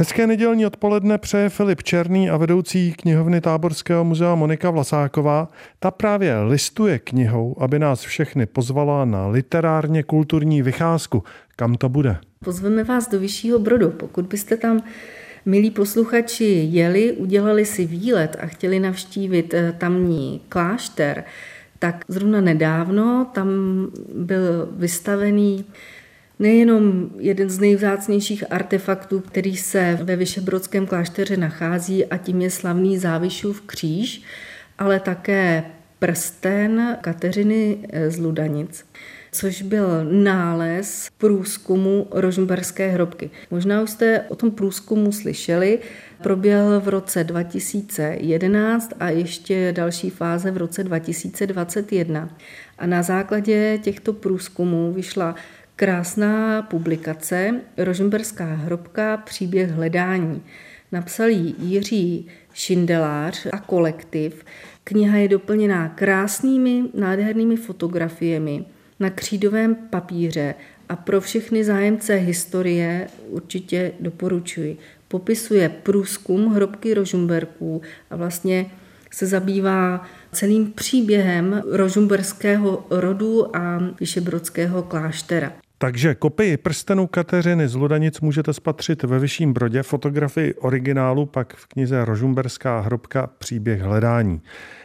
Hezké 0.00 0.26
nedělní 0.26 0.66
odpoledne 0.66 1.18
přeje 1.18 1.48
Filip 1.48 1.82
Černý 1.82 2.30
a 2.30 2.36
vedoucí 2.36 2.92
knihovny 2.92 3.40
Táborského 3.40 4.04
muzea 4.04 4.34
Monika 4.34 4.70
Vlasáková. 4.70 5.48
Ta 5.78 5.90
právě 5.90 6.40
listuje 6.40 6.98
knihou, 6.98 7.56
aby 7.60 7.78
nás 7.78 8.00
všechny 8.00 8.46
pozvala 8.46 9.04
na 9.04 9.26
literárně 9.26 10.02
kulturní 10.02 10.62
vycházku. 10.62 11.24
Kam 11.56 11.74
to 11.74 11.88
bude? 11.88 12.16
Pozveme 12.44 12.84
vás 12.84 13.08
do 13.08 13.20
Vyššího 13.20 13.58
Brodu. 13.58 13.90
Pokud 13.90 14.26
byste 14.26 14.56
tam 14.56 14.82
Milí 15.46 15.70
posluchači 15.70 16.68
jeli, 16.70 17.12
udělali 17.12 17.64
si 17.64 17.86
výlet 17.86 18.36
a 18.40 18.46
chtěli 18.46 18.80
navštívit 18.80 19.54
eh, 19.54 19.74
tamní 19.78 20.40
klášter, 20.48 21.24
tak 21.78 22.04
zrovna 22.08 22.40
nedávno 22.40 23.26
tam 23.32 23.48
byl 24.14 24.68
vystavený 24.72 25.64
nejenom 26.38 27.10
jeden 27.18 27.50
z 27.50 27.58
nejvzácnějších 27.58 28.52
artefaktů, 28.52 29.20
který 29.20 29.56
se 29.56 29.98
ve 30.02 30.16
Vyšebrodském 30.16 30.86
klášteře 30.86 31.36
nachází 31.36 32.06
a 32.06 32.16
tím 32.16 32.40
je 32.40 32.50
slavný 32.50 32.98
Závišův 32.98 33.60
kříž, 33.60 34.22
ale 34.78 35.00
také 35.00 35.64
prsten 35.98 36.98
Kateřiny 37.00 37.78
z 38.08 38.18
Ludanic 38.18 38.84
což 39.32 39.62
byl 39.62 40.04
nález 40.04 41.08
průzkumu 41.18 42.06
Rožmberské 42.10 42.88
hrobky. 42.88 43.30
Možná 43.50 43.82
už 43.82 43.90
jste 43.90 44.20
o 44.28 44.36
tom 44.36 44.50
průzkumu 44.50 45.12
slyšeli, 45.12 45.78
proběhl 46.22 46.80
v 46.80 46.88
roce 46.88 47.24
2011 47.24 48.92
a 49.00 49.10
ještě 49.10 49.72
další 49.76 50.10
fáze 50.10 50.50
v 50.50 50.56
roce 50.56 50.84
2021. 50.84 52.28
A 52.78 52.86
na 52.86 53.02
základě 53.02 53.78
těchto 53.82 54.12
průzkumů 54.12 54.92
vyšla 54.92 55.34
krásná 55.78 56.62
publikace 56.62 57.60
Rožmberská 57.76 58.44
hrobka 58.44 59.16
příběh 59.16 59.70
hledání. 59.70 60.42
Napsal 60.92 61.28
ji 61.28 61.54
Jiří 61.58 62.26
Šindelář 62.52 63.46
a 63.52 63.58
kolektiv. 63.58 64.44
Kniha 64.84 65.16
je 65.16 65.28
doplněná 65.28 65.88
krásnými, 65.88 66.84
nádhernými 66.94 67.56
fotografiemi 67.56 68.64
na 69.00 69.10
křídovém 69.10 69.74
papíře 69.74 70.54
a 70.88 70.96
pro 70.96 71.20
všechny 71.20 71.64
zájemce 71.64 72.14
historie 72.14 73.08
určitě 73.28 73.92
doporučuji. 74.00 74.76
Popisuje 75.08 75.68
průzkum 75.68 76.54
hrobky 76.54 76.94
Rožumberků 76.94 77.82
a 78.10 78.16
vlastně 78.16 78.70
se 79.10 79.26
zabývá 79.26 80.06
celým 80.32 80.72
příběhem 80.72 81.62
rožumberského 81.66 82.86
rodu 82.90 83.56
a 83.56 83.80
Vyšebrodského 84.00 84.82
kláštera. 84.82 85.52
Takže 85.80 86.14
kopii 86.14 86.56
prstenu 86.56 87.06
Kateřiny 87.06 87.68
z 87.68 87.74
Ludanic 87.74 88.20
můžete 88.20 88.52
spatřit 88.52 89.02
ve 89.02 89.18
Vyšším 89.18 89.52
Brodě, 89.52 89.82
fotografii 89.82 90.54
originálu 90.54 91.26
pak 91.26 91.54
v 91.56 91.66
knize 91.66 92.04
Rožumberská 92.04 92.80
hrobka 92.80 93.30
Příběh 93.38 93.80
hledání. 93.80 94.42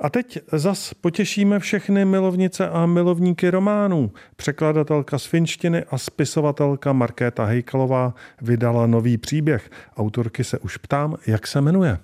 A 0.00 0.10
teď 0.10 0.38
zas 0.52 0.94
potěšíme 0.94 1.58
všechny 1.58 2.04
milovnice 2.04 2.68
a 2.68 2.86
milovníky 2.86 3.50
románů. 3.50 4.12
Překladatelka 4.36 5.18
z 5.18 5.26
finštiny 5.26 5.84
a 5.90 5.98
spisovatelka 5.98 6.92
Markéta 6.92 7.44
Hejkalová 7.44 8.14
vydala 8.42 8.86
nový 8.86 9.18
příběh. 9.18 9.70
Autorky 9.96 10.44
se 10.44 10.58
už 10.58 10.76
ptám, 10.76 11.16
jak 11.26 11.46
se 11.46 11.60
jmenuje. 11.60 11.98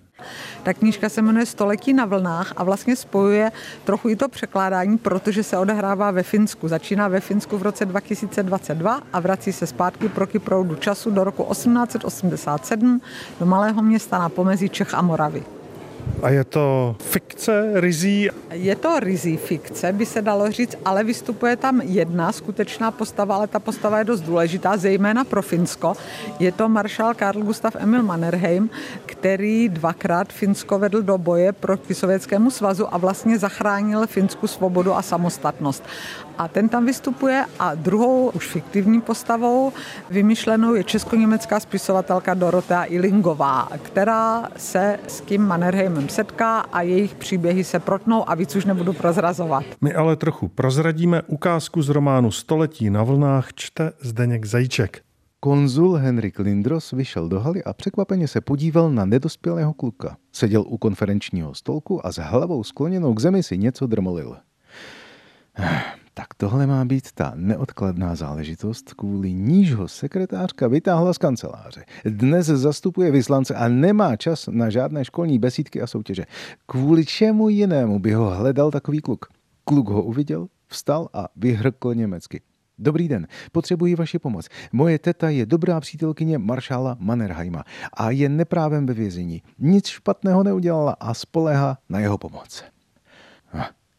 Ta 0.63 0.73
knížka 0.73 1.09
se 1.09 1.23
jmenuje 1.23 1.47
Století 1.47 1.93
na 1.93 2.05
vlnách 2.05 2.53
a 2.57 2.65
vlastně 2.65 2.97
spojuje 2.97 3.53
trochu 3.85 4.09
i 4.09 4.17
to 4.17 4.29
překládání, 4.29 4.99
protože 4.99 5.43
se 5.43 5.59
odehrává 5.59 6.11
ve 6.11 6.23
Finsku. 6.23 6.69
Začíná 6.69 7.09
ve 7.09 7.21
Finsku 7.21 7.59
v 7.59 7.63
roce 7.63 7.87
2022 7.87 9.01
a 9.13 9.21
vrací 9.21 9.53
se 9.53 9.67
zpátky 9.67 10.09
proti 10.09 10.39
proudu 10.39 10.75
času 10.75 11.11
do 11.11 11.25
roku 11.25 11.47
1887 11.51 13.01
do 13.41 13.47
malého 13.47 13.83
města 13.83 14.19
na 14.19 14.29
pomezí 14.29 14.69
Čech 14.69 14.95
a 14.95 15.03
Moravy. 15.03 15.62
A 16.23 16.31
je 16.31 16.45
to 16.45 16.97
fikce, 17.01 17.81
rizí? 17.81 18.29
Je 18.51 18.77
to 18.77 19.01
rizí 19.01 19.37
fikce, 19.37 19.93
by 19.93 20.07
se 20.07 20.23
dalo 20.23 20.51
říct, 20.51 20.77
ale 20.85 21.05
vystupuje 21.05 21.57
tam 21.57 21.81
jedna 21.81 22.33
skutečná 22.33 22.91
postava, 22.91 23.37
ale 23.37 23.47
ta 23.47 23.59
postava 23.59 23.99
je 23.99 24.05
dost 24.05 24.21
důležitá, 24.21 24.77
zejména 24.77 25.25
pro 25.25 25.43
Finsko. 25.43 25.95
Je 26.39 26.53
to 26.53 26.69
maršál 26.69 27.15
Karl 27.15 27.43
Gustav 27.43 27.77
Emil 27.77 28.03
Mannerheim, 28.03 28.71
který 29.07 29.69
dvakrát 29.69 30.33
Finsko 30.33 30.79
vedl 30.79 31.03
do 31.03 31.19
boje 31.19 31.53
proti 31.53 31.95
Sovětskému 31.95 32.51
svazu 32.51 32.95
a 32.95 32.99
vlastně 32.99 33.39
zachránil 33.39 34.07
Finsku 34.07 34.47
svobodu 34.47 34.95
a 34.95 35.03
samostatnost. 35.03 35.85
A 36.43 36.49
ten 36.49 36.69
tam 36.69 36.87
vystupuje 36.87 37.45
a 37.59 37.75
druhou 37.75 38.31
už 38.31 38.49
fiktivní 38.49 39.01
postavou 39.01 39.73
vymyšlenou 40.11 40.75
je 40.75 40.85
česko-německá 40.85 41.61
spisovatelka 41.61 42.35
Dorotea 42.35 42.85
Ilingová, 42.85 43.69
která 43.83 44.49
se 44.57 44.99
s 45.07 45.21
tím 45.21 45.43
Mannerheimem 45.43 46.09
setká 46.09 46.59
a 46.59 46.83
jejich 46.83 47.15
příběhy 47.15 47.65
se 47.65 47.79
protnou 47.79 48.31
a 48.31 48.35
víc 48.35 48.57
už 48.57 48.65
nebudu 48.65 48.93
prozrazovat. 48.93 49.65
My 49.81 49.95
ale 49.95 50.17
trochu 50.17 50.49
prozradíme 50.49 51.23
ukázku 51.27 51.83
z 51.83 51.89
románu 51.89 52.31
Století 52.31 52.91
na 52.91 53.03
vlnách 53.03 53.49
čte 53.55 53.93
Zdeněk 54.01 54.45
Zajíček. 54.45 55.03
Konzul 55.41 55.95
Henrik 55.95 56.39
Lindros 56.39 56.91
vyšel 56.91 57.29
do 57.29 57.41
haly 57.41 57.65
a 57.65 57.73
překvapeně 57.73 58.29
se 58.29 58.41
podíval 58.41 58.91
na 58.91 59.05
nedospělého 59.05 59.73
kluka. 59.73 60.17
Seděl 60.33 60.65
u 60.67 60.79
konferenčního 60.79 61.55
stolku 61.55 62.07
a 62.07 62.13
s 62.13 62.19
hlavou 62.23 62.65
skloněnou 62.65 63.15
k 63.15 63.21
zemi 63.21 63.43
si 63.43 63.59
něco 63.59 63.87
drmolil. 63.87 64.37
Tak 66.15 66.35
tohle 66.37 66.67
má 66.67 66.85
být 66.85 67.13
ta 67.13 67.33
neodkladná 67.35 68.15
záležitost, 68.15 68.95
kvůli 68.95 69.33
níž 69.33 69.75
ho 69.75 69.89
sekretářka 69.89 70.69
vytáhla 70.69 71.13
z 71.13 71.19
kanceláře. 71.19 71.85
Dnes 72.05 72.47
zastupuje 72.47 73.11
vyslance 73.11 73.55
a 73.55 73.69
nemá 73.69 74.17
čas 74.17 74.49
na 74.51 74.71
žádné 74.71 75.05
školní 75.05 75.39
besídky 75.39 75.83
a 75.83 75.87
soutěže. 75.87 76.25
Kvůli 76.67 77.07
čemu 77.07 77.49
jinému 77.49 77.99
by 77.99 78.13
ho 78.13 78.31
hledal 78.31 78.71
takový 78.71 79.01
kluk? 79.01 79.27
Kluk 79.65 79.89
ho 79.89 80.03
uviděl, 80.03 80.47
vstal 80.67 81.09
a 81.13 81.29
vyhrkl 81.37 81.95
německy. 81.95 82.41
Dobrý 82.79 83.09
den, 83.09 83.27
potřebuji 83.53 83.95
vaši 83.95 84.19
pomoc. 84.19 84.49
Moje 84.73 84.99
teta 84.99 85.29
je 85.29 85.47
dobrá 85.47 85.81
přítelkyně 85.81 86.39
maršála 86.39 86.97
Mannerheima 87.01 87.65
a 87.93 88.11
je 88.11 88.29
neprávem 88.29 88.87
ve 88.87 88.95
vězení. 88.95 89.43
Nic 89.59 89.87
špatného 89.87 90.43
neudělala 90.43 90.97
a 91.01 91.15
spolehá 91.15 91.79
na 91.89 91.99
jeho 92.01 92.19
pomoc. 92.19 92.65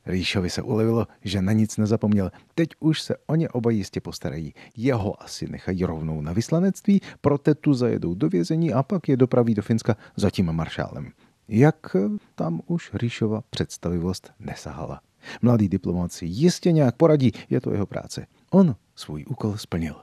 Rýšovi 0.05 0.49
se 0.49 0.61
ulevilo, 0.61 1.07
že 1.21 1.41
na 1.41 1.51
nic 1.51 1.77
nezapomněl. 1.77 2.31
Teď 2.55 2.69
už 2.79 3.01
se 3.01 3.15
o 3.25 3.35
ně 3.35 3.49
oba 3.49 3.71
jistě 3.71 4.01
postarají. 4.01 4.53
Jeho 4.77 5.23
asi 5.23 5.47
nechají 5.47 5.85
rovnou 5.85 6.21
na 6.21 6.33
vyslanectví, 6.33 7.01
pro 7.21 7.37
tetu 7.37 7.73
zajedou 7.73 8.15
do 8.15 8.29
vězení 8.29 8.73
a 8.73 8.83
pak 8.83 9.09
je 9.09 9.17
dopraví 9.17 9.53
do 9.53 9.61
Finska 9.61 9.95
za 10.15 10.29
tím 10.29 10.51
maršálem. 10.51 11.11
Jak 11.47 11.95
tam 12.35 12.61
už 12.65 12.91
Rýšova 12.93 13.43
představivost 13.49 14.31
nesahala. 14.39 15.01
Mladý 15.41 15.69
diplomat 15.69 16.11
si 16.11 16.25
jistě 16.25 16.71
nějak 16.71 16.95
poradí, 16.95 17.31
je 17.49 17.61
to 17.61 17.71
jeho 17.71 17.85
práce. 17.85 18.25
On 18.51 18.75
svůj 18.95 19.25
úkol 19.27 19.57
splnil. 19.57 19.95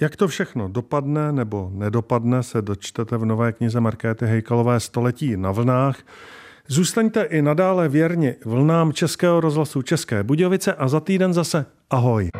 Jak 0.00 0.16
to 0.16 0.28
všechno 0.28 0.68
dopadne 0.68 1.32
nebo 1.32 1.70
nedopadne, 1.74 2.42
se 2.42 2.62
dočtete 2.62 3.16
v 3.16 3.24
nové 3.24 3.52
knize 3.52 3.80
Markéty 3.80 4.26
Hejkalové 4.26 4.80
Století 4.80 5.36
na 5.36 5.52
vlnách. 5.52 6.02
Zůstaňte 6.70 7.22
i 7.22 7.42
nadále 7.42 7.88
věrni 7.88 8.36
vlnám 8.44 8.92
Českého 8.92 9.40
rozhlasu 9.40 9.82
České 9.82 10.22
Budějovice 10.22 10.74
a 10.74 10.88
za 10.88 11.00
týden 11.00 11.34
zase 11.34 11.66
ahoj. 11.90 12.30